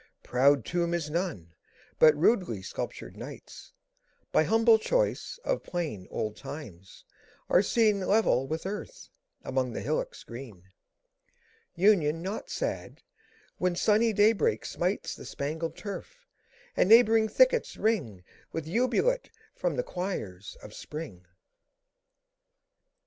Proud 0.23 0.65
tomb 0.65 0.95
is 0.95 1.11
none; 1.11 1.53
but 1.99 2.15
rudely 2.17 2.63
sculptured 2.63 3.15
knights, 3.15 3.71
By 4.31 4.45
humble 4.45 4.79
choice 4.79 5.37
of 5.43 5.61
plain 5.61 6.07
old 6.09 6.35
times, 6.35 7.05
are 7.51 7.61
seen 7.61 7.99
10 7.99 8.07
Level 8.09 8.47
with 8.47 8.65
earth, 8.65 9.09
among 9.43 9.73
the 9.73 9.81
hillocks 9.81 10.23
green: 10.23 10.63
Union 11.75 12.23
not 12.23 12.49
sad, 12.49 13.03
when 13.59 13.75
sunny 13.75 14.11
daybreak 14.11 14.65
smites 14.65 15.13
The 15.15 15.23
spangled 15.23 15.77
turf, 15.77 16.25
and 16.75 16.89
neighbouring 16.89 17.27
thickets 17.29 17.77
ring 17.77 18.23
With 18.51 18.65
jubilate 18.65 19.29
from 19.55 19.75
the 19.75 19.83
choirs 19.83 20.57
of 20.63 20.73
spring! 20.73 21.27